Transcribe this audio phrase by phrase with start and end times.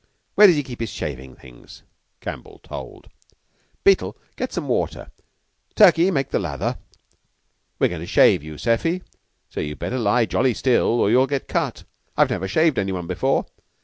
[0.33, 1.83] Where does he keep his shaving things?
[2.21, 3.07] [Campbell told.]
[3.83, 5.11] Beetle, get some water.
[5.75, 6.79] Turkey, make the lather.
[7.77, 9.03] We're goin' to shave you, Seffy,
[9.51, 11.83] so you'd better lie jolly still, or you'll get cut.
[12.17, 13.45] I've never shaved any one before."